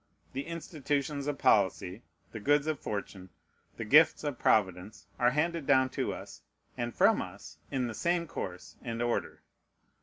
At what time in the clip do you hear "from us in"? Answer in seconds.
6.95-7.85